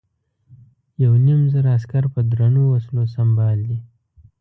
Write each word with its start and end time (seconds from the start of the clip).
یو 1.03 1.13
نیم 1.25 1.41
زره 1.53 1.69
عسکر 1.77 2.03
په 2.13 2.19
درنو 2.31 2.61
وسلو 2.71 3.03
سمبال 3.15 3.57
دي. 3.69 3.77